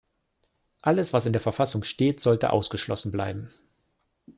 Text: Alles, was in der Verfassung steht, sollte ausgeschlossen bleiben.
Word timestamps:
Alles, 0.81 1.13
was 1.13 1.27
in 1.27 1.31
der 1.33 1.39
Verfassung 1.43 1.83
steht, 1.83 2.19
sollte 2.21 2.51
ausgeschlossen 2.51 3.11
bleiben. 3.11 3.51